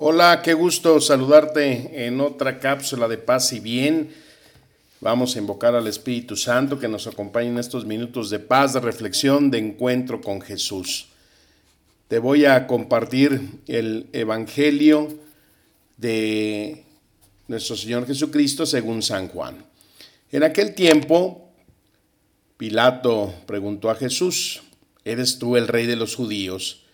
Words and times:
Hola. 0.00 0.42
Qué 0.44 0.54
gusto 0.54 1.00
saludarte 1.00 2.06
en 2.06 2.20
otra 2.20 2.60
cápsula 2.60 3.08
de 3.08 3.18
paz 3.18 3.52
y 3.52 3.58
bien. 3.58 4.14
Vamos 5.00 5.34
a 5.34 5.40
invocar 5.40 5.74
al 5.74 5.88
Espíritu 5.88 6.36
Santo 6.36 6.78
que 6.78 6.86
nos 6.86 7.08
acompañe 7.08 7.48
en 7.48 7.58
estos 7.58 7.84
minutos 7.84 8.30
de 8.30 8.38
paz, 8.38 8.74
de 8.74 8.78
reflexión, 8.78 9.50
de 9.50 9.58
encuentro 9.58 10.20
con 10.20 10.40
Jesús. 10.40 11.08
Te 12.06 12.20
voy 12.20 12.44
a 12.44 12.68
compartir 12.68 13.40
el 13.66 14.06
Evangelio 14.12 15.08
de 15.96 16.84
nuestro 17.48 17.76
Señor 17.76 18.06
Jesucristo 18.06 18.66
según 18.66 19.02
San 19.02 19.26
Juan. 19.26 19.64
En 20.30 20.44
aquel 20.44 20.76
tiempo, 20.76 21.50
Pilato 22.56 23.34
preguntó 23.46 23.90
a 23.90 23.96
Jesús, 23.96 24.62
¿eres 25.04 25.40
tú 25.40 25.56
el 25.56 25.66
rey 25.66 25.86
de 25.86 25.96
los 25.96 26.14
judíos? 26.14 26.84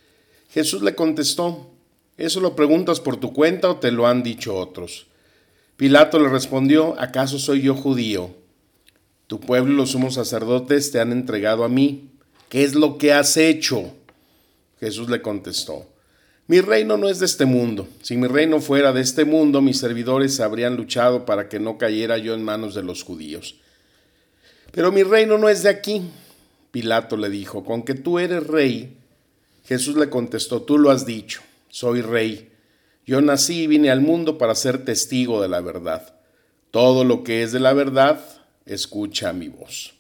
Jesús 0.49 0.81
le 0.81 0.95
contestó, 0.95 1.74
¿eso 2.17 2.41
lo 2.41 2.57
preguntas 2.57 3.01
por 3.01 3.17
tu 3.17 3.33
cuenta 3.33 3.71
o 3.71 3.77
te 3.77 3.91
lo 3.91 4.07
han 4.07 4.23
dicho 4.23 4.57
otros? 4.57 5.07
Pilato 5.77 6.19
le 6.21 6.29
respondió, 6.29 6.95
¿acaso 7.01 7.39
soy 7.39 7.63
yo 7.63 7.75
judío? 7.75 8.31
Tu 9.27 9.41
pueblo 9.41 9.73
y 9.73 9.77
los 9.77 9.91
sumos 9.91 10.15
sacerdotes 10.15 10.91
te 10.93 11.01
han 11.01 11.13
entregado 11.13 11.65
a 11.65 11.69
mí. 11.69 12.11
¿Qué 12.49 12.65
es 12.65 12.75
lo 12.75 12.99
que 12.99 13.13
has 13.13 13.37
hecho? 13.37 13.93
Jesús 14.79 15.09
le 15.09 15.23
contestó, 15.23 15.89
mi 16.47 16.61
reino 16.61 16.99
no 16.99 17.09
es 17.09 17.21
de 17.21 17.27
este 17.27 17.47
mundo. 17.47 17.89
Si 18.03 18.19
mi 18.19 18.27
reino 18.27 18.61
fuera 18.61 18.93
de 18.93 19.01
este 19.01 19.25
mundo, 19.25 19.63
mis 19.63 19.79
servidores 19.79 20.41
habrían 20.41 20.77
luchado 20.77 21.25
para 21.25 21.49
que 21.49 21.59
no 21.59 21.79
cayera 21.79 22.19
yo 22.19 22.35
en 22.35 22.45
manos 22.45 22.75
de 22.75 22.83
los 22.83 23.03
judíos. 23.03 23.57
Pero 24.71 24.93
mi 24.93 25.05
reino 25.05 25.39
no 25.39 25.49
es 25.49 25.63
de 25.63 25.71
aquí. 25.71 26.03
Pilato 26.71 27.17
le 27.17 27.31
dijo, 27.31 27.65
con 27.65 27.83
que 27.83 27.95
tú 27.95 28.19
eres 28.19 28.47
rey. 28.47 28.99
Jesús 29.65 29.97
le 29.97 30.11
contestó, 30.11 30.61
tú 30.61 30.77
lo 30.77 30.91
has 30.91 31.07
dicho, 31.07 31.41
soy 31.75 32.03
rey. 32.03 32.53
Yo 33.05 33.21
nací 33.21 33.63
y 33.63 33.67
vine 33.67 33.91
al 33.91 34.01
mundo 34.01 34.39
para 34.39 34.55
ser 34.55 34.85
testigo 34.85 35.43
de 35.43 35.49
la 35.49 35.61
verdad. 35.61 36.15
Todo 36.71 37.03
lo 37.03 37.25
que 37.25 37.43
es 37.43 37.51
de 37.51 37.59
la 37.59 37.73
verdad, 37.73 38.21
escucha 38.65 39.33
mi 39.33 39.49
voz. 39.49 39.93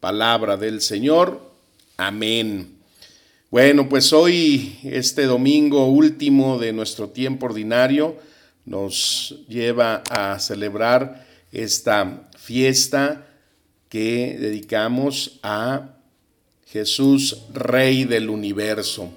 Palabra 0.00 0.56
del 0.56 0.80
Señor. 0.80 1.42
Amén. 1.98 2.78
Bueno, 3.50 3.86
pues 3.86 4.14
hoy, 4.14 4.78
este 4.82 5.26
domingo 5.26 5.88
último 5.88 6.58
de 6.58 6.72
nuestro 6.72 7.10
tiempo 7.10 7.44
ordinario, 7.44 8.16
nos 8.64 9.44
lleva 9.46 10.02
a 10.08 10.38
celebrar 10.38 11.26
esta 11.52 12.30
fiesta 12.38 13.26
que 13.90 14.38
dedicamos 14.40 15.38
a 15.42 15.96
Jesús, 16.64 17.42
Rey 17.52 18.04
del 18.04 18.30
Universo. 18.30 19.10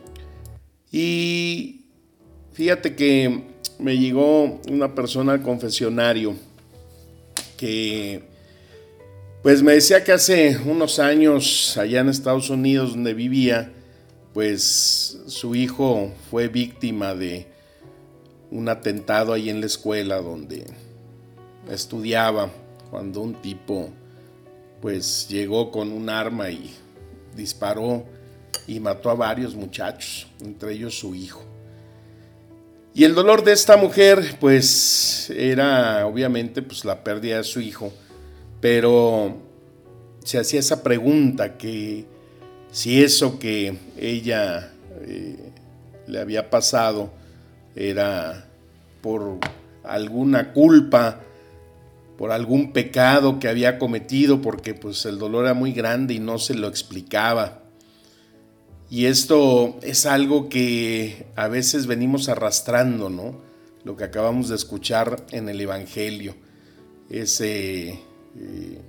Y 0.92 1.83
fíjate 2.54 2.96
que 2.96 3.44
me 3.80 3.98
llegó 3.98 4.62
una 4.70 4.96
persona 4.96 5.34
al 5.34 5.42
confesionario 5.42 6.36
que 7.58 8.24
pues 9.44 9.62
me 9.62 9.74
decía 9.74 10.06
que 10.06 10.14
hace 10.14 10.58
unos 10.66 11.00
años 11.00 11.78
allá 11.78 12.00
en 12.00 12.08
Estados 12.08 12.50
Unidos 12.50 12.92
donde 12.92 13.14
vivía, 13.14 13.74
pues 14.34 15.20
su 15.28 15.54
hijo 15.54 16.14
fue 16.32 16.48
víctima 16.48 17.14
de 17.14 17.48
un 18.52 18.70
atentado 18.70 19.34
ahí 19.34 19.50
en 19.50 19.60
la 19.60 19.66
escuela 19.66 20.22
donde 20.22 20.66
estudiaba, 21.70 22.50
cuando 22.90 23.20
un 23.20 23.34
tipo 23.42 23.90
pues 24.82 25.28
llegó 25.28 25.72
con 25.72 25.92
un 25.92 26.10
arma 26.10 26.50
y 26.50 26.74
disparó 27.36 28.06
y 28.66 28.80
mató 28.80 29.10
a 29.10 29.16
varios 29.16 29.56
muchachos, 29.56 30.28
entre 30.42 30.74
ellos 30.74 30.98
su 30.98 31.16
hijo. 31.16 31.53
Y 32.96 33.06
el 33.06 33.16
dolor 33.16 33.44
de 33.44 33.54
esta 33.54 33.76
mujer 33.76 34.38
pues 34.40 35.32
era 35.36 36.06
obviamente 36.06 36.62
pues 36.62 36.86
la 36.86 37.04
pérdida 37.04 37.38
de 37.38 37.44
su 37.44 37.60
hijo, 37.60 37.92
pero 38.62 39.38
se 40.24 40.38
hacía 40.38 40.60
esa 40.60 40.84
pregunta 40.84 41.58
que 41.58 42.06
si 42.72 43.04
eso 43.04 43.40
que 43.40 43.78
ella 43.98 44.72
eh, 45.02 45.52
le 46.06 46.20
había 46.20 46.52
pasado 46.52 47.12
era 47.76 48.46
por 49.02 49.40
alguna 49.84 50.54
culpa, 50.54 51.20
por 52.16 52.32
algún 52.32 52.74
pecado 52.74 53.40
que 53.40 53.48
había 53.48 53.80
cometido, 53.80 54.40
porque 54.40 54.76
pues 54.76 55.06
el 55.08 55.18
dolor 55.18 55.46
era 55.46 55.56
muy 55.56 55.74
grande 55.74 56.14
y 56.14 56.20
no 56.20 56.38
se 56.38 56.54
lo 56.54 56.68
explicaba. 56.68 57.63
Y 58.94 59.08
esto 59.08 59.80
es 59.82 60.06
algo 60.06 60.50
que 60.50 61.26
a 61.36 61.48
veces 61.48 61.88
venimos 61.88 62.30
arrastrando, 62.30 63.10
¿no? 63.10 63.42
Lo 63.84 63.98
que 63.98 64.04
acabamos 64.04 64.50
de 64.50 64.56
escuchar 64.56 65.26
en 65.32 65.50
el 65.50 65.60
Evangelio, 65.60 66.36
ese 67.10 67.90
eh, 67.90 68.82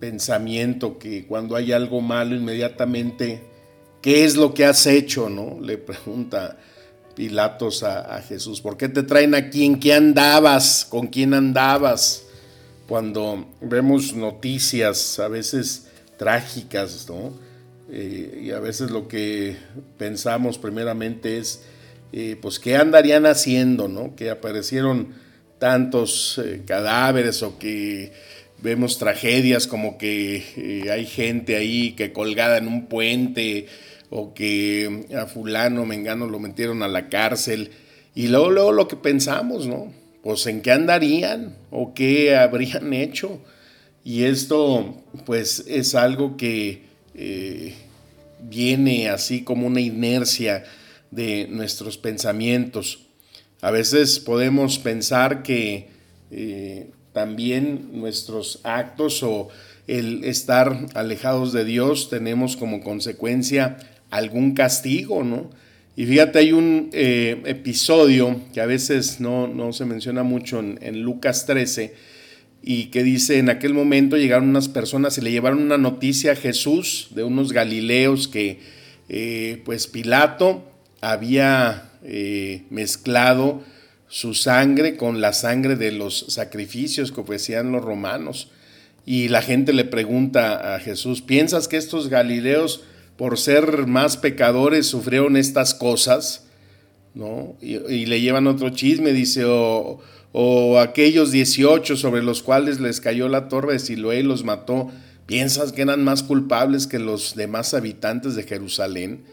pensamiento 0.00 0.98
que 0.98 1.24
cuando 1.24 1.54
hay 1.54 1.70
algo 1.70 2.00
malo 2.00 2.34
inmediatamente, 2.34 3.44
¿qué 4.02 4.24
es 4.24 4.34
lo 4.34 4.52
que 4.52 4.64
has 4.64 4.88
hecho? 4.88 5.28
¿no? 5.28 5.60
Le 5.60 5.78
pregunta 5.78 6.58
Pilatos 7.14 7.84
a, 7.84 8.20
Jesús, 8.22 8.60
¿por 8.60 8.76
qué 8.76 8.88
te 8.88 9.04
traen 9.04 9.36
aquí? 9.36 9.66
¿En 9.66 9.78
qué 9.78 9.94
andabas? 9.94 10.84
¿Con 10.84 11.06
quién 11.06 11.32
andabas? 11.32 12.24
Cuando 12.88 13.46
vemos 13.60 14.14
noticias 14.14 15.20
a 15.20 15.28
veces 15.28 15.86
trágicas, 16.16 17.08
¿no? 17.08 17.46
Eh, 17.90 18.42
y 18.44 18.50
a 18.50 18.60
veces 18.60 18.90
lo 18.90 19.08
que 19.08 19.56
pensamos 19.96 20.58
primeramente 20.58 21.38
es, 21.38 21.62
eh, 22.12 22.36
pues, 22.40 22.58
¿qué 22.58 22.76
andarían 22.76 23.26
haciendo, 23.26 23.88
no? 23.88 24.14
Que 24.14 24.30
aparecieron 24.30 25.14
tantos 25.58 26.40
eh, 26.44 26.62
cadáveres 26.66 27.42
o 27.42 27.58
que 27.58 28.12
vemos 28.60 28.98
tragedias 28.98 29.66
como 29.66 29.98
que 29.98 30.88
hay 30.90 31.06
gente 31.06 31.56
ahí 31.56 31.92
que 31.92 32.12
colgada 32.12 32.58
en 32.58 32.66
un 32.66 32.86
puente 32.86 33.66
o 34.10 34.34
que 34.34 35.06
a 35.16 35.26
fulano, 35.26 35.86
mengano 35.86 36.26
lo 36.26 36.38
metieron 36.38 36.82
a 36.82 36.88
la 36.88 37.08
cárcel. 37.08 37.70
Y 38.14 38.28
luego, 38.28 38.50
luego 38.50 38.72
lo 38.72 38.88
que 38.88 38.96
pensamos, 38.96 39.66
¿no? 39.66 39.92
Pues 40.22 40.46
en 40.46 40.60
qué 40.60 40.72
andarían 40.72 41.56
o 41.70 41.94
qué 41.94 42.36
habrían 42.36 42.92
hecho. 42.92 43.40
Y 44.04 44.24
esto 44.24 45.02
pues 45.24 45.64
es 45.68 45.94
algo 45.94 46.36
que 46.36 46.87
eh, 47.18 47.74
viene 48.48 49.08
así 49.08 49.42
como 49.42 49.66
una 49.66 49.80
inercia 49.80 50.64
de 51.10 51.48
nuestros 51.50 51.98
pensamientos. 51.98 53.00
A 53.60 53.70
veces 53.72 54.20
podemos 54.20 54.78
pensar 54.78 55.42
que 55.42 55.88
eh, 56.30 56.90
también 57.12 57.90
nuestros 57.92 58.60
actos 58.62 59.22
o 59.24 59.48
el 59.88 60.22
estar 60.24 60.86
alejados 60.94 61.52
de 61.52 61.64
Dios 61.64 62.08
tenemos 62.08 62.56
como 62.56 62.80
consecuencia 62.80 63.78
algún 64.10 64.54
castigo, 64.54 65.24
¿no? 65.24 65.50
Y 65.96 66.06
fíjate, 66.06 66.38
hay 66.38 66.52
un 66.52 66.90
eh, 66.92 67.42
episodio 67.46 68.40
que 68.54 68.60
a 68.60 68.66
veces 68.66 69.18
no, 69.18 69.48
no 69.48 69.72
se 69.72 69.84
menciona 69.84 70.22
mucho 70.22 70.60
en, 70.60 71.02
Lucas 71.02 71.44
13 71.44 71.92
y 72.62 72.86
que 72.86 73.02
dice, 73.02 73.38
en 73.38 73.50
aquel 73.50 73.74
momento 73.74 74.16
llegaron 74.16 74.48
unas 74.48 74.68
personas 74.68 75.16
y 75.18 75.20
le 75.20 75.30
llevaron 75.30 75.62
una 75.62 75.78
noticia 75.78 76.32
a 76.32 76.36
Jesús 76.36 77.08
de 77.14 77.24
unos 77.24 77.52
galileos 77.52 78.28
que 78.28 78.60
eh, 79.08 79.62
pues 79.64 79.86
Pilato 79.86 80.70
había 81.00 81.90
eh, 82.02 82.64
mezclado 82.70 83.62
su 84.08 84.34
sangre 84.34 84.96
con 84.96 85.20
la 85.20 85.32
sangre 85.32 85.76
de 85.76 85.92
los 85.92 86.26
sacrificios 86.28 87.12
que 87.12 87.20
ofrecían 87.20 87.72
los 87.72 87.84
romanos. 87.84 88.50
Y 89.06 89.28
la 89.28 89.40
gente 89.42 89.72
le 89.72 89.84
pregunta 89.84 90.74
a 90.74 90.80
Jesús, 90.80 91.22
¿piensas 91.22 91.68
que 91.68 91.76
estos 91.76 92.08
galileos, 92.08 92.82
por 93.16 93.38
ser 93.38 93.86
más 93.86 94.16
pecadores, 94.16 94.86
sufrieron 94.86 95.36
estas 95.36 95.74
cosas? 95.74 96.47
¿No? 97.14 97.56
Y, 97.60 98.06
le 98.06 98.20
llevan 98.20 98.46
otro 98.46 98.70
chisme, 98.70 99.12
dice, 99.12 99.44
o, 99.44 100.00
o 100.32 100.78
aquellos 100.78 101.32
18 101.32 101.96
sobre 101.96 102.22
los 102.22 102.42
cuales 102.42 102.80
les 102.80 103.00
cayó 103.00 103.28
la 103.28 103.48
torre 103.48 103.72
de 103.72 103.78
Siloé 103.78 104.20
y 104.20 104.22
los 104.22 104.44
mató, 104.44 104.90
¿piensas 105.26 105.72
que 105.72 105.82
eran 105.82 106.04
más 106.04 106.22
culpables 106.22 106.86
que 106.86 106.98
los 106.98 107.34
demás 107.34 107.74
habitantes 107.74 108.36
de 108.36 108.44
Jerusalén? 108.44 109.24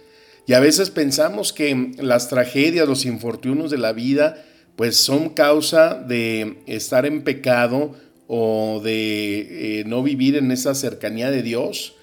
Y 0.48 0.54
a 0.54 0.60
veces 0.60 0.89
pensamos 0.89 1.54
que 1.54 1.94
las 1.98 2.30
tragedias, 2.30 2.88
los 2.88 3.06
infortunios 3.06 3.72
de 3.72 3.77
la 3.77 3.94
vida, 3.94 4.44
pues 4.75 4.98
son 4.98 5.30
causa 5.30 5.95
de 5.95 6.60
estar 6.68 7.06
en 7.06 7.24
pecado 7.24 7.94
o 8.27 8.81
de 8.83 9.80
eh, 9.80 9.83
no 9.86 10.04
vivir 10.04 10.36
en 10.36 10.51
esa 10.51 10.75
cercanía 10.75 11.31
de 11.31 11.42
Dios. 11.42 11.95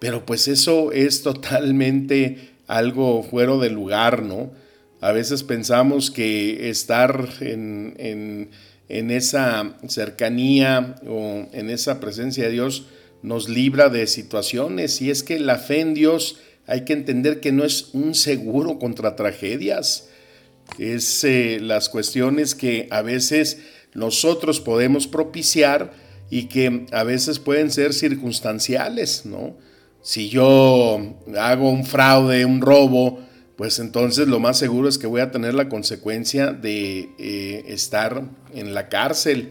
Pero 0.00 0.26
pues 0.26 0.48
eso 0.48 0.92
es 0.92 1.22
totalmente 1.22 2.50
algo 2.66 3.22
fuera 3.22 3.56
de 3.56 3.70
lugar, 3.70 4.22
¿no? 4.22 4.50
A 5.04 5.12
veces 5.12 5.42
pensamos 5.42 6.10
que 6.10 6.70
estar 6.70 7.28
en, 7.40 7.94
en, 7.98 8.48
en 8.88 9.10
esa 9.10 9.76
cercanía 9.86 10.94
o 11.06 11.46
en 11.52 11.68
esa 11.68 12.00
presencia 12.00 12.44
de 12.44 12.52
Dios 12.52 12.86
nos 13.20 13.50
libra 13.50 13.90
de 13.90 14.06
situaciones 14.06 15.02
y 15.02 15.10
es 15.10 15.22
que 15.22 15.38
la 15.38 15.58
fe 15.58 15.80
en 15.80 15.92
Dios 15.92 16.38
hay 16.66 16.86
que 16.86 16.94
entender 16.94 17.40
que 17.40 17.52
no 17.52 17.64
es 17.64 17.90
un 17.92 18.14
seguro 18.14 18.78
contra 18.78 19.14
tragedias. 19.14 20.08
Es 20.78 21.22
eh, 21.24 21.58
las 21.60 21.90
cuestiones 21.90 22.54
que 22.54 22.88
a 22.90 23.02
veces 23.02 23.58
nosotros 23.92 24.58
podemos 24.58 25.06
propiciar 25.06 25.92
y 26.30 26.44
que 26.44 26.86
a 26.92 27.04
veces 27.04 27.40
pueden 27.40 27.70
ser 27.70 27.92
circunstanciales, 27.92 29.26
¿no? 29.26 29.54
Si 30.00 30.30
yo 30.30 30.98
hago 31.36 31.70
un 31.70 31.84
fraude, 31.84 32.46
un 32.46 32.62
robo, 32.62 33.22
pues 33.56 33.78
entonces 33.78 34.28
lo 34.28 34.40
más 34.40 34.58
seguro 34.58 34.88
es 34.88 34.98
que 34.98 35.06
voy 35.06 35.20
a 35.20 35.30
tener 35.30 35.54
la 35.54 35.68
consecuencia 35.68 36.52
de 36.52 37.10
eh, 37.18 37.64
estar 37.68 38.24
en 38.52 38.74
la 38.74 38.88
cárcel. 38.88 39.50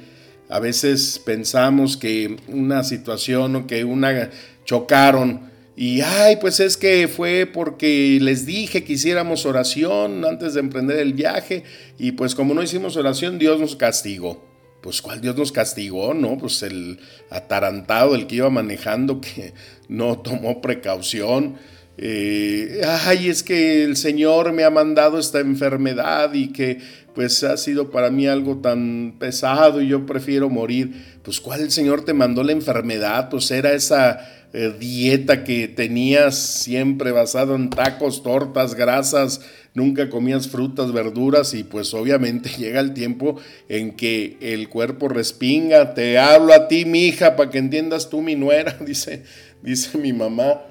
A 0.50 0.60
veces 0.60 1.22
pensamos 1.26 1.98
que 1.98 2.38
una 2.48 2.84
situación 2.84 3.56
o 3.56 3.68
que 3.68 3.86
una 3.86 4.30
chocaron 4.66 5.54
y 5.76 6.02
ay, 6.02 6.36
pues 6.36 6.60
es 6.60 6.78
que 6.78 7.08
fue 7.08 7.48
porque 7.52 8.20
les 8.22 8.46
dije 8.46 8.84
que 8.84 8.94
hiciéramos 8.94 9.46
oración 9.46 10.24
antes 10.24 10.54
de 10.54 10.60
emprender 10.60 11.00
el 11.00 11.14
viaje 11.14 11.64
y 11.98 12.12
pues 12.12 12.36
como 12.36 12.54
no 12.54 12.62
hicimos 12.62 12.96
oración, 12.96 13.40
Dios 13.40 13.60
nos 13.60 13.76
castigó. 13.76 14.46
Pues 14.82 15.02
¿cuál 15.02 15.22
Dios 15.22 15.36
nos 15.36 15.52
castigó? 15.52 16.14
No, 16.14 16.38
pues 16.38 16.62
el 16.62 17.00
atarantado, 17.32 18.16
el 18.16 18.28
que 18.28 18.36
iba 18.36 18.50
manejando, 18.50 19.20
que 19.22 19.54
no 19.88 20.20
tomó 20.20 20.62
precaución. 20.62 21.56
Eh, 21.98 22.82
ay, 22.86 23.30
es 23.30 23.44
que 23.44 23.84
el 23.84 23.98
Señor 23.98 24.52
me 24.52 24.64
ha 24.64 24.70
mandado 24.70 25.20
esta 25.20 25.40
enfermedad 25.40 26.34
y 26.34 26.52
que 26.52 26.80
pues 27.14 27.44
ha 27.44 27.58
sido 27.58 27.92
para 27.92 28.10
mí 28.10 28.26
algo 28.26 28.58
tan 28.58 29.16
pesado 29.20 29.82
y 29.82 29.88
yo 29.88 30.06
prefiero 30.06 30.50
morir. 30.50 31.20
Pues 31.22 31.40
¿cuál 31.40 31.62
el 31.62 31.72
Señor 31.72 32.04
te 32.06 32.14
mandó 32.14 32.44
la 32.44 32.52
enfermedad? 32.52 33.30
Pues 33.30 33.52
era 33.52 33.74
esa 33.74 34.48
eh, 34.54 34.74
dieta 34.80 35.44
que 35.44 35.68
tenías 35.68 36.38
siempre 36.38 37.12
basado 37.12 37.56
en 37.56 37.70
tacos, 37.70 38.24
tortas, 38.24 38.74
grasas, 38.74 39.42
nunca 39.76 40.10
comías 40.10 40.48
frutas, 40.48 40.92
verduras 40.92 41.54
y 41.54 41.64
pues 41.64 41.94
obviamente 41.94 42.50
llega 42.58 42.80
el 42.80 42.94
tiempo 42.94 43.40
en 43.70 43.96
que 43.96 44.38
el 44.42 44.70
cuerpo 44.70 45.08
respinga, 45.08 45.94
te 45.94 46.18
hablo 46.18 46.54
a 46.54 46.68
ti 46.68 46.86
mi 46.86 47.08
hija 47.08 47.36
para 47.36 47.52
que 47.52 47.60
entiendas 47.60 48.10
tú 48.10 48.22
mi 48.22 48.36
nuera, 48.36 48.78
dice, 48.86 49.24
dice 49.62 49.98
mi 49.98 50.14
mamá. 50.14 50.62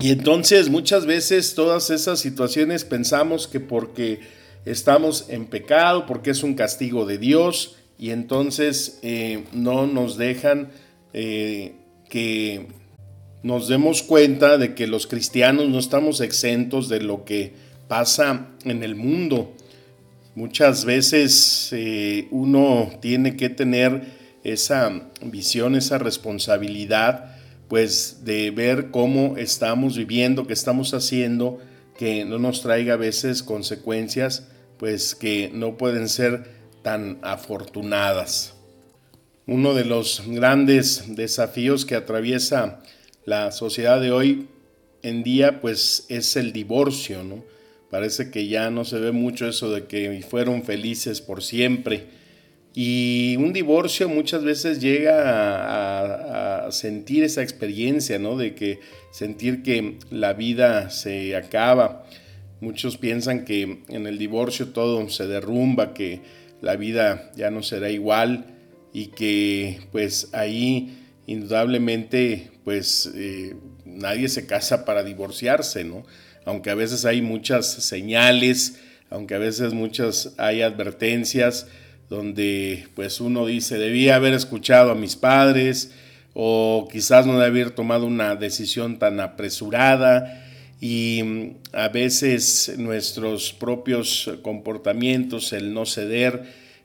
Y 0.00 0.10
entonces 0.10 0.70
muchas 0.70 1.04
veces 1.04 1.54
todas 1.54 1.90
esas 1.90 2.20
situaciones 2.20 2.84
pensamos 2.84 3.46
que 3.46 3.60
porque 3.60 4.20
estamos 4.64 5.26
en 5.28 5.44
pecado, 5.46 6.06
porque 6.06 6.30
es 6.30 6.42
un 6.42 6.54
castigo 6.54 7.04
de 7.04 7.18
Dios 7.18 7.76
y 7.98 8.10
entonces 8.10 8.98
eh, 9.02 9.44
no 9.52 9.86
nos 9.86 10.16
dejan 10.16 10.70
eh, 11.12 11.74
que 12.08 12.68
nos 13.42 13.68
demos 13.68 14.02
cuenta 14.02 14.56
de 14.56 14.74
que 14.74 14.86
los 14.86 15.06
cristianos 15.06 15.68
no 15.68 15.78
estamos 15.78 16.22
exentos 16.22 16.88
de 16.88 17.00
lo 17.00 17.26
que 17.26 17.52
pasa 17.86 18.48
en 18.64 18.82
el 18.82 18.96
mundo. 18.96 19.54
Muchas 20.34 20.86
veces 20.86 21.68
eh, 21.72 22.26
uno 22.30 22.90
tiene 23.02 23.36
que 23.36 23.50
tener 23.50 24.02
esa 24.44 25.10
visión, 25.22 25.74
esa 25.74 25.98
responsabilidad, 25.98 27.29
pues 27.70 28.24
de 28.24 28.50
ver 28.50 28.90
cómo 28.90 29.36
estamos 29.36 29.96
viviendo, 29.96 30.48
qué 30.48 30.52
estamos 30.52 30.92
haciendo, 30.92 31.60
que 31.96 32.24
no 32.24 32.40
nos 32.40 32.62
traiga 32.62 32.94
a 32.94 32.96
veces 32.96 33.44
consecuencias, 33.44 34.48
pues 34.76 35.14
que 35.14 35.52
no 35.54 35.76
pueden 35.76 36.08
ser 36.08 36.50
tan 36.82 37.20
afortunadas. 37.22 38.54
Uno 39.46 39.72
de 39.74 39.84
los 39.84 40.24
grandes 40.26 41.14
desafíos 41.14 41.84
que 41.86 41.94
atraviesa 41.94 42.82
la 43.24 43.52
sociedad 43.52 44.00
de 44.00 44.10
hoy 44.10 44.48
en 45.02 45.22
día 45.22 45.60
pues 45.60 46.06
es 46.08 46.34
el 46.34 46.52
divorcio, 46.52 47.22
¿no? 47.22 47.44
Parece 47.88 48.32
que 48.32 48.48
ya 48.48 48.70
no 48.70 48.84
se 48.84 48.98
ve 48.98 49.12
mucho 49.12 49.46
eso 49.46 49.70
de 49.70 49.84
que 49.84 50.24
fueron 50.28 50.64
felices 50.64 51.20
por 51.20 51.40
siempre. 51.40 52.08
Y 52.74 53.36
un 53.38 53.52
divorcio 53.52 54.08
muchas 54.08 54.44
veces 54.44 54.80
llega 54.80 56.66
a, 56.66 56.70
sentir 56.70 57.24
esa 57.24 57.42
experiencia, 57.42 58.20
¿no? 58.20 58.36
De 58.36 58.54
que 58.54 58.78
sentir 59.10 59.64
que 59.64 59.98
la 60.10 60.34
vida 60.34 60.90
se 60.90 61.34
acaba. 61.34 62.06
Muchos 62.60 62.96
piensan 62.96 63.44
que 63.44 63.82
en 63.88 64.06
el 64.06 64.18
divorcio 64.18 64.68
todo 64.68 65.08
se 65.08 65.26
derrumba, 65.26 65.94
que 65.94 66.20
la 66.60 66.76
vida 66.76 67.32
ya 67.34 67.50
no 67.50 67.64
será 67.64 67.90
igual 67.90 68.46
y 68.92 69.06
que 69.06 69.80
pues 69.90 70.28
ahí 70.32 70.96
indudablemente 71.26 72.50
pues 72.62 73.10
eh, 73.14 73.56
nadie 73.84 74.28
se 74.28 74.46
casa 74.46 74.84
para 74.84 75.02
divorciarse, 75.02 75.82
¿no? 75.82 76.04
Aunque 76.44 76.70
a 76.70 76.74
veces 76.76 77.04
hay 77.04 77.20
muchas 77.20 77.66
señales, 77.66 78.78
aunque 79.08 79.34
a 79.34 79.38
veces 79.38 79.72
muchas 79.72 80.34
hay 80.38 80.62
advertencias 80.62 81.66
donde 82.10 82.88
pues 82.94 83.20
uno 83.20 83.46
dice, 83.46 83.78
debía 83.78 84.16
haber 84.16 84.34
escuchado 84.34 84.90
a 84.90 84.96
mis 84.96 85.16
padres 85.16 85.92
o 86.34 86.88
quizás 86.90 87.24
no 87.24 87.38
debía 87.38 87.62
haber 87.62 87.70
tomado 87.70 88.04
una 88.04 88.34
decisión 88.34 88.98
tan 88.98 89.20
apresurada 89.20 90.44
y 90.80 91.22
mm, 91.22 91.50
a 91.72 91.88
veces 91.88 92.74
nuestros 92.78 93.52
propios 93.52 94.30
comportamientos, 94.42 95.52
el 95.52 95.72
no 95.72 95.86
ceder, 95.86 96.42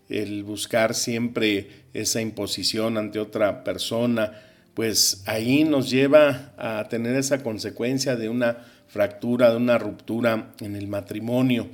el 0.10 0.44
buscar 0.44 0.94
siempre 0.94 1.69
esa 1.94 2.22
imposición 2.22 2.98
ante 2.98 3.19
otra 3.19 3.63
persona, 3.63 4.33
pues 4.75 5.24
ahí 5.25 5.63
nos 5.63 5.89
lleva 5.89 6.54
a 6.57 6.88
tener 6.89 7.16
esa 7.16 7.42
consecuencia 7.42 8.16
de 8.16 8.30
una 8.30 8.57
fractura, 8.88 9.50
de 9.50 9.57
una 9.57 9.80
ruptura 9.80 10.51
en 10.60 10.75
el 10.75 10.88
matrimonio. 10.88 11.67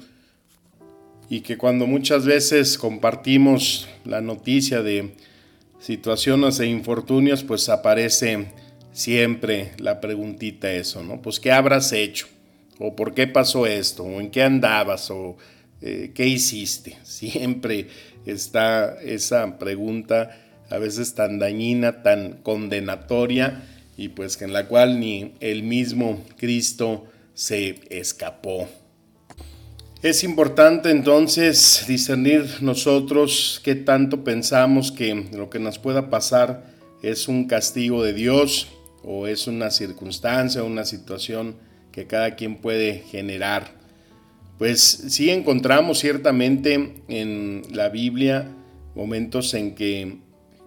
Y 1.31 1.39
que 1.39 1.57
cuando 1.57 1.88
muchas 1.88 2.25
veces 2.25 2.77
compartimos 2.77 3.88
la 4.03 4.19
noticia 4.19 4.83
de 4.83 5.13
situaciones 5.79 6.59
e 6.59 6.65
infortunios, 6.65 7.41
pues 7.41 7.69
aparece 7.69 8.47
siempre 8.91 9.71
la 9.77 10.01
preguntita 10.01 10.69
eso, 10.73 11.01
¿no? 11.03 11.21
Pues 11.21 11.39
¿qué 11.39 11.53
habrás 11.53 11.93
hecho? 11.93 12.27
¿O 12.79 12.97
por 12.97 13.13
qué 13.13 13.27
pasó 13.27 13.65
esto? 13.65 14.03
¿O 14.03 14.19
en 14.19 14.29
qué 14.29 14.43
andabas? 14.43 15.09
¿O 15.09 15.38
eh, 15.81 16.11
qué 16.13 16.27
hiciste? 16.27 16.97
Siempre 17.03 17.88
está 18.25 19.01
esa 19.01 19.57
pregunta 19.57 20.38
a 20.69 20.79
veces 20.79 21.15
tan 21.15 21.39
dañina, 21.39 22.03
tan 22.03 22.41
condenatoria 22.43 23.63
y 23.95 24.09
pues 24.09 24.41
en 24.41 24.51
la 24.51 24.67
cual 24.67 25.00
ni 25.00 25.31
el 25.39 25.63
mismo 25.63 26.25
Cristo 26.38 27.05
se 27.33 27.79
escapó. 27.89 28.67
Es 30.03 30.24
importante 30.24 30.89
entonces 30.89 31.86
discernir 31.88 32.48
nosotros 32.62 33.62
qué 33.63 33.75
tanto 33.75 34.24
pensamos 34.24 34.91
que 34.91 35.27
lo 35.31 35.51
que 35.51 35.60
nos 35.60 35.77
pueda 35.77 36.10
pasar 36.10 36.65
es 37.03 37.27
un 37.27 37.46
castigo 37.46 38.03
de 38.03 38.12
Dios 38.12 38.70
o 39.03 39.27
es 39.27 39.46
una 39.46 39.70
circunstancia, 39.70 40.63
una 40.63 40.86
situación 40.86 41.55
que 41.91 42.08
cada 42.08 42.36
quien 42.36 42.55
puede 42.55 43.03
generar. 43.12 43.75
Pues 44.58 44.81
sí 44.81 45.29
encontramos 45.29 46.00
ciertamente 46.00 47.03
en 47.08 47.62
la 47.72 47.89
Biblia 47.89 48.48
momentos 48.96 49.53
en 49.53 49.75
que 49.75 50.17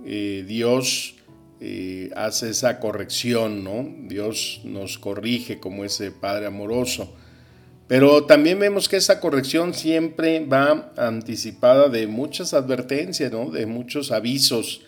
eh, 0.06 0.44
Dios 0.46 1.16
eh, 1.60 2.10
hace 2.14 2.50
esa 2.50 2.78
corrección, 2.78 3.64
¿no? 3.64 3.84
Dios 4.06 4.60
nos 4.62 4.96
corrige 4.96 5.58
como 5.58 5.84
ese 5.84 6.12
Padre 6.12 6.46
amoroso. 6.46 7.16
Pero 7.86 8.24
también 8.24 8.58
vemos 8.58 8.88
que 8.88 8.96
esa 8.96 9.20
corrección 9.20 9.74
siempre 9.74 10.44
va 10.44 10.92
anticipada 10.96 11.88
de 11.88 12.06
muchas 12.06 12.54
advertencias, 12.54 13.30
¿no? 13.30 13.50
De 13.50 13.66
muchos 13.66 14.10
avisos. 14.10 14.82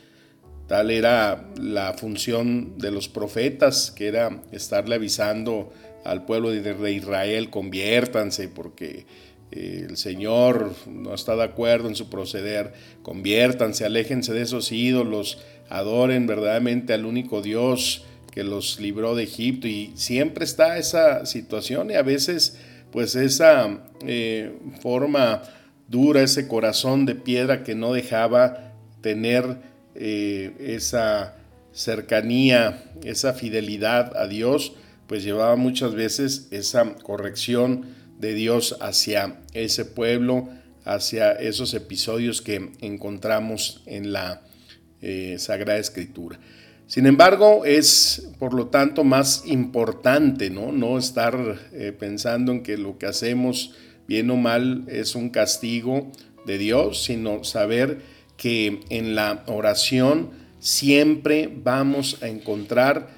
Tal 0.67 0.91
era 0.91 1.47
la 1.61 1.93
función 1.93 2.79
de 2.79 2.91
los 2.91 3.09
profetas, 3.09 3.91
que 3.91 4.09
era 4.09 4.43
estarle 4.51 4.95
avisando 4.95 5.73
al 6.05 6.25
pueblo 6.25 6.51
de 6.51 6.93
Israel, 6.93 7.51
conviértanse, 7.51 8.49
porque 8.49 9.07
el 9.51 9.97
Señor 9.97 10.75
no 10.87 11.15
está 11.15 11.37
de 11.37 11.45
acuerdo 11.45 11.89
en 11.89 11.95
su 11.95 12.09
proceder, 12.11 12.73
conviértanse, 13.03 13.85
aléjense 13.85 14.33
de 14.33 14.43
esos 14.43 14.73
ídolos, 14.73 15.39
adoren 15.69 16.27
verdaderamente 16.27 16.93
al 16.93 17.05
único 17.05 17.43
Dios 17.43 18.05
que 18.33 18.45
los 18.45 18.81
libró 18.81 19.15
de 19.15 19.25
Egipto 19.25 19.67
y 19.67 19.93
siempre 19.95 20.45
está 20.45 20.79
esa 20.79 21.27
situación 21.27 21.91
y 21.91 21.95
a 21.95 22.03
veces 22.03 22.59
pues 22.93 23.15
esa 23.15 23.85
eh, 24.07 24.59
forma 24.81 25.43
dura, 25.89 26.23
ese 26.23 26.49
corazón 26.49 27.07
de 27.07 27.15
piedra 27.15 27.63
que 27.63 27.75
no 27.75 27.93
dejaba 27.93 28.73
tener 29.01 29.59
eh, 29.95 30.53
esa 30.59 31.37
cercanía, 31.73 32.83
esa 33.05 33.35
fidelidad 33.35 34.17
a 34.17 34.27
Dios, 34.27 34.73
pues 35.07 35.23
llevaba 35.23 35.57
muchas 35.57 35.95
veces 35.95 36.49
esa 36.51 36.95
corrección 36.97 37.87
de 38.19 38.35
Dios 38.35 38.77
hacia 38.81 39.41
ese 39.53 39.85
pueblo, 39.85 40.49
hacia 40.85 41.33
esos 41.33 41.75
episodios 41.75 42.43
que 42.43 42.73
encontramos 42.81 43.83
en 43.87 44.13
la 44.13 44.43
eh, 45.03 45.37
Sagrada 45.39 45.79
Escritura. 45.79 46.39
Sin 46.87 47.07
embargo, 47.07 47.65
es 47.65 48.29
por 48.39 48.55
lo 48.55 48.69
tanto 48.69 49.03
más 49.03 49.43
importante 49.47 50.51
no, 50.51 50.71
no 50.71 50.99
estar 50.99 51.59
eh, 51.73 51.93
pensando 51.99 52.53
en 52.53 52.63
que 52.63 52.77
lo 52.77 52.97
que 52.97 53.07
hacemos 53.07 53.75
bien 54.07 54.31
o 54.31 54.37
mal 54.37 54.85
es 54.87 55.17
un 55.17 55.31
castigo 55.31 56.13
de 56.45 56.59
Dios, 56.59 57.03
sino 57.03 57.43
saber 57.43 58.01
que 58.37 58.81
en 58.91 59.15
la 59.17 59.43
oración 59.47 60.31
siempre 60.61 61.53
vamos 61.53 62.23
a 62.23 62.29
encontrar 62.29 63.09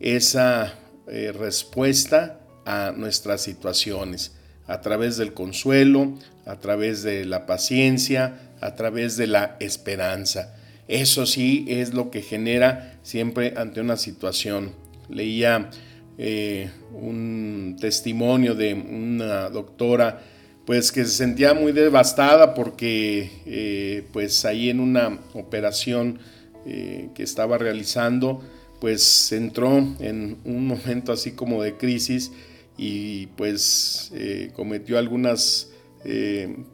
esa 0.00 0.74
eh, 1.06 1.32
respuesta 1.32 2.40
a 2.66 2.92
nuestras 2.96 3.40
situaciones 3.40 4.32
a 4.66 4.80
través 4.80 5.16
del 5.16 5.34
consuelo, 5.34 6.14
a 6.46 6.56
través 6.56 7.02
de 7.02 7.24
la 7.24 7.46
paciencia, 7.46 8.52
a 8.60 8.74
través 8.74 9.16
de 9.16 9.26
la 9.26 9.56
esperanza. 9.60 10.54
Eso 10.88 11.26
sí 11.26 11.64
es 11.68 11.94
lo 11.94 12.10
que 12.10 12.22
genera 12.22 12.98
siempre 13.02 13.54
ante 13.56 13.80
una 13.80 13.96
situación. 13.96 14.72
Leía 15.08 15.70
eh, 16.18 16.70
un 16.92 17.76
testimonio 17.80 18.54
de 18.54 18.74
una 18.74 19.48
doctora 19.50 20.22
pues 20.64 20.92
que 20.92 21.04
se 21.04 21.10
sentía 21.10 21.52
muy 21.54 21.72
devastada 21.72 22.54
porque 22.54 23.30
eh, 23.46 24.04
pues 24.12 24.44
ahí 24.44 24.70
en 24.70 24.80
una 24.80 25.18
operación 25.32 26.20
eh, 26.66 27.08
que 27.14 27.22
estaba 27.22 27.58
realizando 27.58 28.42
pues 28.80 29.32
entró 29.32 29.78
en 29.98 30.38
un 30.44 30.66
momento 30.66 31.12
así 31.12 31.32
como 31.32 31.62
de 31.62 31.76
crisis 31.76 32.32
y 32.76 33.26
pues 33.36 34.12
cometió 34.54 34.98
algunas 34.98 35.70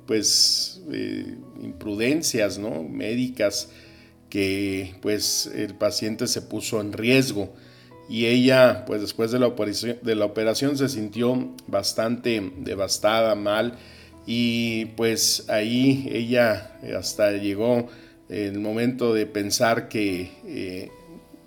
pues 0.06 0.82
imprudencias 1.62 2.58
¿no? 2.58 2.82
médicas 2.82 3.68
que 4.30 4.94
pues 5.02 5.50
el 5.54 5.74
paciente 5.74 6.28
se 6.28 6.40
puso 6.40 6.80
en 6.80 6.92
riesgo 6.92 7.52
y 8.08 8.26
ella 8.26 8.84
pues 8.86 9.00
después 9.00 9.32
de 9.32 9.40
la 9.40 9.48
operación, 9.48 9.98
de 10.02 10.14
la 10.14 10.24
operación 10.24 10.78
se 10.78 10.88
sintió 10.88 11.54
bastante 11.66 12.52
devastada, 12.58 13.34
mal 13.34 13.74
y 14.26 14.86
pues 14.96 15.44
ahí 15.48 16.08
ella 16.12 16.78
hasta 16.96 17.32
llegó 17.32 17.88
el 18.28 18.60
momento 18.60 19.12
de 19.12 19.26
pensar 19.26 19.88
que 19.88 20.30
eh, 20.46 20.90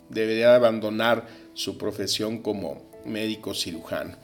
debería 0.09 0.55
abandonar 0.55 1.25
su 1.53 1.77
profesión 1.77 2.39
como 2.39 2.81
médico 3.05 3.53
cirujano. 3.53 4.17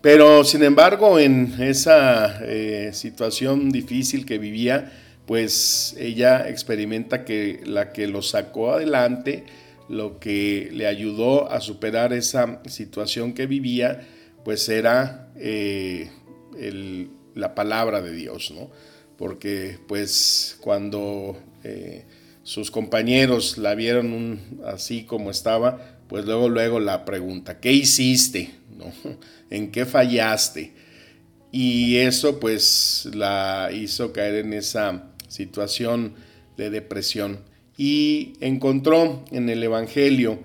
Pero 0.00 0.44
sin 0.44 0.62
embargo 0.62 1.18
en 1.18 1.60
esa 1.60 2.38
eh, 2.44 2.90
situación 2.92 3.70
difícil 3.70 4.24
que 4.24 4.38
vivía, 4.38 4.92
pues 5.26 5.96
ella 5.98 6.48
experimenta 6.48 7.24
que 7.24 7.60
la 7.64 7.92
que 7.92 8.06
lo 8.06 8.22
sacó 8.22 8.72
adelante, 8.72 9.44
lo 9.88 10.18
que 10.20 10.70
le 10.72 10.86
ayudó 10.86 11.50
a 11.50 11.60
superar 11.60 12.12
esa 12.12 12.62
situación 12.66 13.34
que 13.34 13.46
vivía, 13.46 14.06
pues 14.44 14.68
era 14.68 15.32
eh, 15.36 16.10
la 17.34 17.54
palabra 17.54 18.00
de 18.02 18.12
Dios, 18.12 18.52
¿no? 18.52 18.70
Porque 19.18 19.78
pues 19.88 20.56
cuando 20.60 21.36
eh, 21.64 22.04
sus 22.42 22.70
compañeros 22.70 23.58
la 23.58 23.74
vieron 23.74 24.40
así 24.64 25.02
como 25.04 25.30
estaba, 25.30 25.98
pues 26.08 26.24
luego, 26.24 26.48
luego 26.48 26.78
la 26.78 27.04
pregunta, 27.04 27.58
¿qué 27.58 27.72
hiciste? 27.72 28.50
¿En 29.50 29.72
qué 29.72 29.86
fallaste? 29.86 30.72
Y 31.50 31.96
eso 31.96 32.38
pues 32.38 33.08
la 33.14 33.70
hizo 33.72 34.12
caer 34.12 34.44
en 34.44 34.52
esa 34.52 35.15
situación 35.36 36.14
de 36.56 36.70
depresión. 36.70 37.40
Y 37.76 38.34
encontró 38.40 39.24
en 39.30 39.48
el 39.50 39.62
Evangelio, 39.62 40.40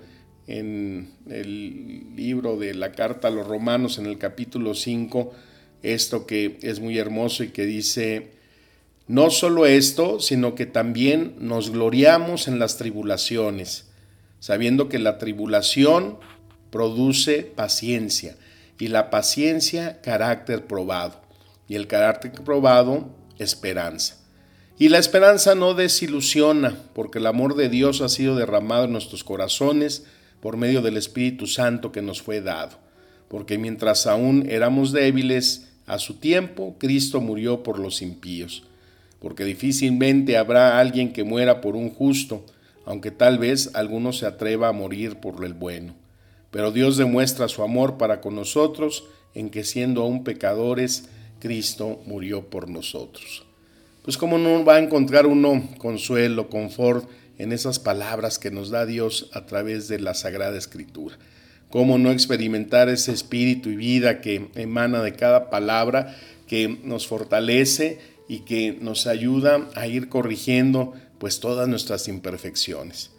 en 0.46 1.14
el 1.28 2.14
libro 2.14 2.58
de 2.58 2.74
la 2.74 2.92
carta 2.92 3.28
a 3.28 3.30
los 3.30 3.46
romanos, 3.46 3.98
en 3.98 4.06
el 4.06 4.18
capítulo 4.18 4.74
5, 4.74 5.32
esto 5.82 6.26
que 6.26 6.58
es 6.62 6.80
muy 6.80 6.98
hermoso 6.98 7.42
y 7.42 7.48
que 7.48 7.64
dice, 7.64 8.32
no 9.08 9.30
solo 9.30 9.66
esto, 9.66 10.20
sino 10.20 10.54
que 10.54 10.66
también 10.66 11.34
nos 11.38 11.70
gloriamos 11.70 12.48
en 12.48 12.58
las 12.58 12.76
tribulaciones, 12.76 13.90
sabiendo 14.38 14.88
que 14.88 14.98
la 14.98 15.18
tribulación 15.18 16.18
produce 16.70 17.42
paciencia 17.42 18.36
y 18.78 18.88
la 18.88 19.10
paciencia 19.10 20.00
carácter 20.02 20.66
probado 20.66 21.20
y 21.68 21.76
el 21.76 21.86
carácter 21.86 22.32
probado 22.32 23.08
esperanza. 23.38 24.21
Y 24.78 24.88
la 24.88 24.98
esperanza 24.98 25.54
no 25.54 25.74
desilusiona, 25.74 26.76
porque 26.94 27.18
el 27.18 27.26
amor 27.26 27.56
de 27.56 27.68
Dios 27.68 28.00
ha 28.00 28.08
sido 28.08 28.36
derramado 28.36 28.84
en 28.84 28.92
nuestros 28.92 29.22
corazones 29.22 30.04
por 30.40 30.56
medio 30.56 30.80
del 30.80 30.96
Espíritu 30.96 31.46
Santo 31.46 31.92
que 31.92 32.00
nos 32.00 32.22
fue 32.22 32.40
dado. 32.40 32.78
Porque 33.28 33.58
mientras 33.58 34.06
aún 34.06 34.46
éramos 34.48 34.92
débiles, 34.92 35.68
a 35.86 35.98
su 35.98 36.14
tiempo 36.14 36.76
Cristo 36.78 37.20
murió 37.20 37.62
por 37.62 37.78
los 37.78 38.00
impíos. 38.00 38.64
Porque 39.20 39.44
difícilmente 39.44 40.38
habrá 40.38 40.80
alguien 40.80 41.12
que 41.12 41.22
muera 41.22 41.60
por 41.60 41.76
un 41.76 41.90
justo, 41.90 42.44
aunque 42.86 43.10
tal 43.10 43.38
vez 43.38 43.70
alguno 43.74 44.12
se 44.12 44.26
atreva 44.26 44.68
a 44.68 44.72
morir 44.72 45.16
por 45.16 45.44
el 45.44 45.52
bueno. 45.52 45.94
Pero 46.50 46.72
Dios 46.72 46.96
demuestra 46.96 47.48
su 47.48 47.62
amor 47.62 47.98
para 47.98 48.20
con 48.20 48.34
nosotros 48.34 49.04
en 49.34 49.50
que 49.50 49.64
siendo 49.64 50.02
aún 50.02 50.24
pecadores, 50.24 51.08
Cristo 51.40 52.00
murió 52.06 52.48
por 52.48 52.68
nosotros 52.68 53.44
pues 54.02 54.16
cómo 54.16 54.38
no 54.38 54.64
va 54.64 54.76
a 54.76 54.80
encontrar 54.80 55.26
uno 55.26 55.68
consuelo, 55.78 56.48
confort 56.48 57.08
en 57.38 57.52
esas 57.52 57.78
palabras 57.78 58.38
que 58.38 58.50
nos 58.50 58.70
da 58.70 58.84
Dios 58.84 59.30
a 59.32 59.46
través 59.46 59.88
de 59.88 60.00
la 60.00 60.14
Sagrada 60.14 60.58
Escritura. 60.58 61.16
Cómo 61.70 61.98
no 61.98 62.10
experimentar 62.10 62.88
ese 62.88 63.12
espíritu 63.12 63.70
y 63.70 63.76
vida 63.76 64.20
que 64.20 64.50
emana 64.54 65.02
de 65.02 65.14
cada 65.14 65.48
palabra, 65.50 66.16
que 66.46 66.68
nos 66.84 67.06
fortalece 67.06 68.00
y 68.28 68.40
que 68.40 68.76
nos 68.80 69.06
ayuda 69.06 69.68
a 69.74 69.86
ir 69.86 70.08
corrigiendo 70.08 70.92
pues 71.18 71.40
todas 71.40 71.68
nuestras 71.68 72.08
imperfecciones. 72.08 73.10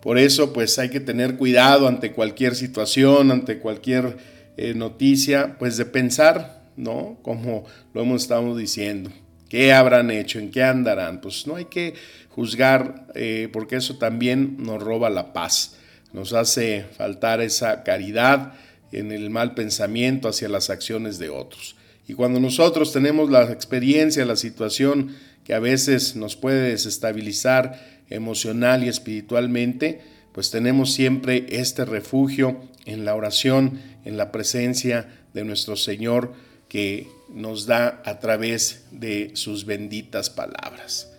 Por 0.00 0.18
eso 0.18 0.52
pues 0.52 0.78
hay 0.78 0.90
que 0.90 1.00
tener 1.00 1.36
cuidado 1.36 1.88
ante 1.88 2.12
cualquier 2.12 2.54
situación, 2.54 3.32
ante 3.32 3.58
cualquier 3.58 4.18
eh, 4.56 4.74
noticia, 4.74 5.56
pues 5.58 5.76
de 5.76 5.86
pensar, 5.86 6.62
¿no? 6.76 7.18
Como 7.22 7.64
lo 7.92 8.02
hemos 8.02 8.22
estado 8.22 8.56
diciendo, 8.56 9.10
¿Qué 9.48 9.72
habrán 9.72 10.10
hecho? 10.10 10.38
¿En 10.38 10.50
qué 10.50 10.62
andarán? 10.62 11.20
Pues 11.20 11.46
no 11.46 11.56
hay 11.56 11.66
que 11.66 11.94
juzgar 12.30 13.06
eh, 13.14 13.48
porque 13.52 13.76
eso 13.76 13.96
también 13.96 14.56
nos 14.58 14.82
roba 14.82 15.08
la 15.08 15.32
paz. 15.32 15.76
Nos 16.12 16.32
hace 16.32 16.84
faltar 16.96 17.40
esa 17.40 17.82
caridad 17.82 18.54
en 18.92 19.12
el 19.12 19.30
mal 19.30 19.54
pensamiento 19.54 20.28
hacia 20.28 20.48
las 20.48 20.70
acciones 20.70 21.18
de 21.18 21.28
otros. 21.28 21.76
Y 22.08 22.14
cuando 22.14 22.40
nosotros 22.40 22.92
tenemos 22.92 23.30
la 23.30 23.44
experiencia, 23.50 24.24
la 24.24 24.36
situación 24.36 25.14
que 25.44 25.54
a 25.54 25.60
veces 25.60 26.16
nos 26.16 26.36
puede 26.36 26.70
desestabilizar 26.70 27.80
emocional 28.10 28.84
y 28.84 28.88
espiritualmente, 28.88 30.00
pues 30.32 30.50
tenemos 30.50 30.92
siempre 30.92 31.46
este 31.48 31.84
refugio 31.84 32.60
en 32.84 33.04
la 33.04 33.14
oración, 33.14 33.80
en 34.04 34.16
la 34.16 34.32
presencia 34.32 35.08
de 35.34 35.44
nuestro 35.44 35.76
Señor 35.76 36.32
que 36.68 37.08
nos 37.28 37.66
da 37.66 38.02
a 38.04 38.18
través 38.18 38.84
de 38.90 39.30
sus 39.34 39.64
benditas 39.64 40.30
palabras. 40.30 41.10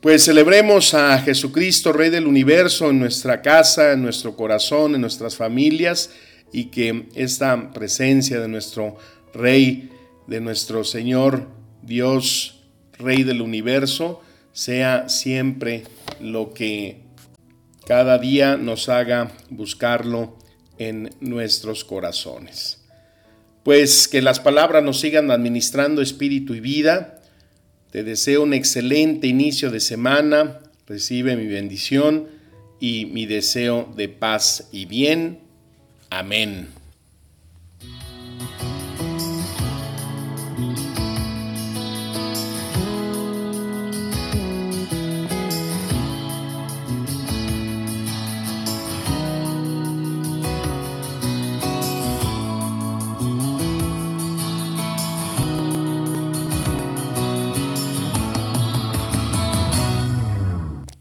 Pues 0.00 0.24
celebremos 0.24 0.94
a 0.94 1.18
Jesucristo, 1.18 1.92
Rey 1.92 2.10
del 2.10 2.26
Universo, 2.26 2.90
en 2.90 3.00
nuestra 3.00 3.42
casa, 3.42 3.92
en 3.92 4.02
nuestro 4.02 4.36
corazón, 4.36 4.94
en 4.94 5.00
nuestras 5.00 5.36
familias, 5.36 6.10
y 6.52 6.66
que 6.66 7.08
esta 7.14 7.72
presencia 7.72 8.40
de 8.40 8.48
nuestro 8.48 8.96
Rey, 9.34 9.90
de 10.26 10.40
nuestro 10.40 10.84
Señor, 10.84 11.48
Dios, 11.82 12.60
Rey 12.98 13.24
del 13.24 13.42
Universo, 13.42 14.22
sea 14.52 15.08
siempre 15.08 15.84
lo 16.20 16.52
que 16.52 17.02
cada 17.86 18.18
día 18.18 18.56
nos 18.56 18.88
haga 18.88 19.32
buscarlo 19.50 20.36
en 20.78 21.10
nuestros 21.20 21.84
corazones. 21.84 22.77
Pues 23.68 24.08
que 24.08 24.22
las 24.22 24.40
palabras 24.40 24.82
nos 24.82 24.98
sigan 24.98 25.30
administrando 25.30 26.00
espíritu 26.00 26.54
y 26.54 26.60
vida. 26.60 27.20
Te 27.90 28.02
deseo 28.02 28.42
un 28.42 28.54
excelente 28.54 29.26
inicio 29.26 29.70
de 29.70 29.80
semana. 29.80 30.60
Recibe 30.86 31.36
mi 31.36 31.46
bendición 31.46 32.28
y 32.80 33.04
mi 33.04 33.26
deseo 33.26 33.92
de 33.94 34.08
paz 34.08 34.70
y 34.72 34.86
bien. 34.86 35.40
Amén. 36.08 36.68